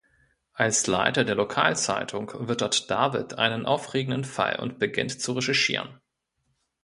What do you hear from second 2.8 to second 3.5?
David